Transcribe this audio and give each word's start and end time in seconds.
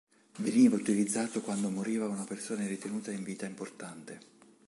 Veniva 0.39 0.77
utilizzato 0.77 1.41
quando 1.41 1.69
moriva 1.69 2.07
una 2.07 2.23
persona 2.23 2.65
ritenuta 2.65 3.11
in 3.11 3.21
vita 3.21 3.45
importante. 3.45 4.19